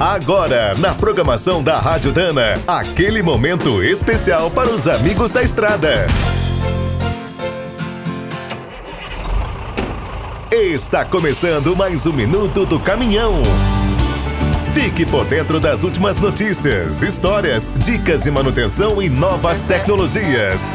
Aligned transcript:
Agora, 0.00 0.74
na 0.78 0.94
programação 0.94 1.60
da 1.60 1.76
Rádio 1.80 2.12
Dana, 2.12 2.54
aquele 2.68 3.20
momento 3.20 3.82
especial 3.82 4.48
para 4.48 4.70
os 4.70 4.86
amigos 4.86 5.32
da 5.32 5.42
estrada. 5.42 6.06
Está 10.52 11.04
começando 11.04 11.74
mais 11.74 12.06
um 12.06 12.12
minuto 12.12 12.64
do 12.64 12.78
caminhão. 12.78 13.42
Fique 14.72 15.04
por 15.04 15.24
dentro 15.24 15.58
das 15.58 15.82
últimas 15.82 16.16
notícias, 16.16 17.02
histórias, 17.02 17.72
dicas 17.78 18.20
de 18.20 18.30
manutenção 18.30 19.02
e 19.02 19.08
novas 19.08 19.62
tecnologias. 19.62 20.72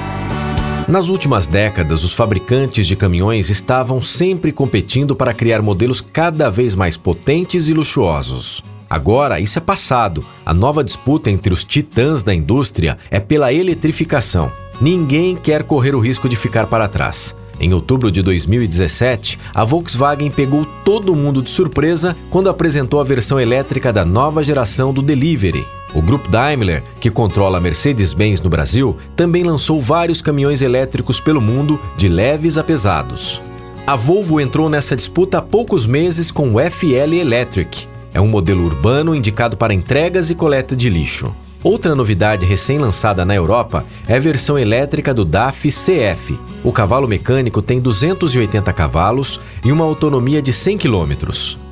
Nas 0.85 1.07
últimas 1.07 1.47
décadas, 1.47 2.03
os 2.03 2.13
fabricantes 2.13 2.85
de 2.85 2.97
caminhões 2.97 3.49
estavam 3.49 4.01
sempre 4.01 4.51
competindo 4.51 5.15
para 5.15 5.33
criar 5.33 5.61
modelos 5.61 6.01
cada 6.01 6.49
vez 6.49 6.75
mais 6.75 6.97
potentes 6.97 7.69
e 7.69 7.73
luxuosos. 7.73 8.61
Agora, 8.93 9.39
isso 9.39 9.57
é 9.57 9.61
passado. 9.61 10.23
A 10.45 10.53
nova 10.53 10.83
disputa 10.83 11.31
entre 11.31 11.51
os 11.51 11.63
titãs 11.63 12.21
da 12.21 12.31
indústria 12.31 12.95
é 13.09 13.19
pela 13.19 13.51
eletrificação. 13.51 14.51
Ninguém 14.79 15.35
quer 15.35 15.63
correr 15.63 15.95
o 15.95 15.99
risco 15.99 16.29
de 16.29 16.35
ficar 16.35 16.67
para 16.67 16.87
trás. 16.87 17.35
Em 17.59 17.73
outubro 17.73 18.11
de 18.11 18.21
2017, 18.21 19.39
a 19.51 19.65
Volkswagen 19.65 20.29
pegou 20.29 20.63
todo 20.85 21.15
mundo 21.15 21.41
de 21.41 21.49
surpresa 21.49 22.15
quando 22.29 22.51
apresentou 22.51 23.01
a 23.01 23.03
versão 23.03 23.39
elétrica 23.39 23.91
da 23.91 24.05
nova 24.05 24.43
geração 24.43 24.93
do 24.93 25.01
Delivery. 25.01 25.65
O 25.95 25.99
grupo 25.99 26.29
Daimler, 26.29 26.83
que 26.99 27.09
controla 27.09 27.57
a 27.57 27.61
Mercedes-Benz 27.61 28.41
no 28.41 28.49
Brasil, 28.49 28.95
também 29.15 29.43
lançou 29.43 29.81
vários 29.81 30.21
caminhões 30.21 30.61
elétricos 30.61 31.19
pelo 31.19 31.41
mundo, 31.41 31.79
de 31.97 32.07
leves 32.07 32.59
a 32.59 32.63
pesados. 32.63 33.41
A 33.87 33.95
Volvo 33.95 34.39
entrou 34.39 34.69
nessa 34.69 34.95
disputa 34.95 35.39
há 35.39 35.41
poucos 35.41 35.87
meses 35.87 36.31
com 36.31 36.53
o 36.53 36.59
FL 36.59 37.15
Electric. 37.15 37.91
É 38.13 38.21
um 38.21 38.27
modelo 38.27 38.63
urbano 38.63 39.15
indicado 39.15 39.57
para 39.57 39.73
entregas 39.73 40.29
e 40.29 40.35
coleta 40.35 40.75
de 40.75 40.89
lixo. 40.89 41.35
Outra 41.63 41.95
novidade 41.95 42.45
recém-lançada 42.45 43.23
na 43.23 43.33
Europa 43.33 43.85
é 44.05 44.17
a 44.17 44.19
versão 44.19 44.59
elétrica 44.59 45.13
do 45.13 45.23
DAF 45.23 45.69
CF. 45.69 46.37
O 46.63 46.73
cavalo 46.73 47.07
mecânico 47.07 47.61
tem 47.61 47.79
280 47.79 48.71
cavalos 48.73 49.39
e 49.63 49.71
uma 49.71 49.85
autonomia 49.85 50.41
de 50.41 50.51
100 50.51 50.77
km. 50.77 51.13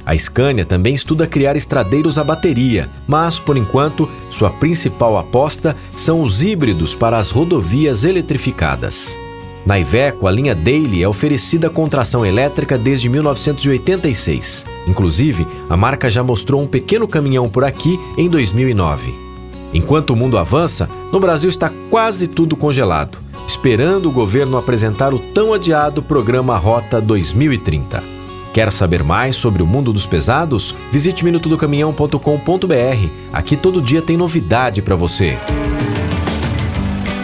A 0.06 0.18
Scania 0.18 0.66
também 0.66 0.96
estuda 0.96 1.28
criar 1.28 1.56
estradeiros 1.56 2.18
a 2.18 2.24
bateria, 2.24 2.90
mas, 3.06 3.38
por 3.38 3.56
enquanto, 3.58 4.10
sua 4.30 4.50
principal 4.50 5.18
aposta 5.18 5.76
são 5.96 6.22
os 6.22 6.42
híbridos 6.42 6.96
para 6.96 7.18
as 7.18 7.30
rodovias 7.30 8.04
eletrificadas. 8.04 9.18
Na 9.66 9.78
Iveco, 9.80 10.28
a 10.28 10.31
linha 10.31 10.56
Daily 10.56 11.04
é 11.04 11.08
oferecida 11.08 11.70
com 11.70 11.88
tração 11.88 12.26
elétrica 12.26 12.78
desde 12.78 13.08
1986. 13.08 14.66
Inclusive, 14.88 15.48
a 15.70 15.78
marca 15.78 16.09
já 16.09 16.23
mostrou 16.23 16.62
um 16.62 16.68
pequeno 16.68 17.08
caminhão 17.08 17.48
por 17.48 17.64
aqui 17.64 18.00
em 18.18 18.28
2009. 18.28 19.14
Enquanto 19.73 20.09
o 20.12 20.16
mundo 20.16 20.38
avança, 20.38 20.90
no 21.12 21.20
Brasil 21.20 21.50
está 21.50 21.72
quase 21.90 22.28
tudo 22.28 22.58
congelado, 22.58 23.20
esperando 23.48 24.09
o 24.09 24.12
governo 24.12 24.58
apresentar 24.58 25.14
o 25.14 25.20
tão 25.20 25.53
adiado 25.53 26.02
programa 26.02 26.58
Rota 26.58 27.00
2030. 27.00 28.03
Quer 28.53 28.72
saber 28.72 29.02
mais 29.02 29.36
sobre 29.36 29.64
o 29.64 29.68
mundo 29.68 29.94
dos 29.94 30.06
pesados? 30.06 30.75
Visite 30.92 31.23
minutodocaminhão.com.br. 31.23 33.09
Aqui 33.31 33.56
todo 33.56 33.81
dia 33.81 34.02
tem 34.02 34.18
novidade 34.18 34.81
para 34.81 34.96
você. 34.96 35.38